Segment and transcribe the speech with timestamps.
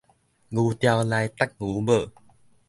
[0.03, 0.19] 牛牢內觸牛
[1.79, 2.09] 母